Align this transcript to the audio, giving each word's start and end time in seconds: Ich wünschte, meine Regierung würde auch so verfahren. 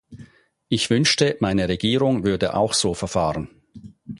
Ich 0.67 0.89
wünschte, 0.89 1.37
meine 1.41 1.69
Regierung 1.69 2.23
würde 2.25 2.55
auch 2.55 2.73
so 2.73 2.95
verfahren. 2.95 3.51